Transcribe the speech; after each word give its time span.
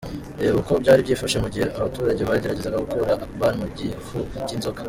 Reba 0.41 0.57
uko 0.61 0.73
byari 0.83 1.01
byifashe 1.05 1.37
mu 1.43 1.47
gihe 1.53 1.65
abaturage 1.77 2.21
bageragezaga 2.29 2.83
gukura 2.83 3.13
Akbar 3.25 3.51
mu 3.59 3.67
gifu 3.77 4.17
cy'inzoka. 4.45 4.79